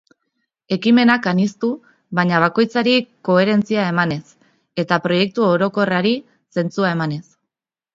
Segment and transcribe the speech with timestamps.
[0.77, 1.69] Ekimenak aniztu,
[2.21, 2.97] baina bakoitzari
[3.31, 4.21] koherentzia emanez,
[4.87, 6.19] eta proiektu orokorrari
[6.61, 7.25] zentzua emanez.